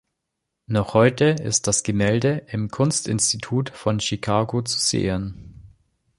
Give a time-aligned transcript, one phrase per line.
[0.65, 5.61] Noch heute ist das Gemälde im Kunstinstitut von Chicago zu sehen.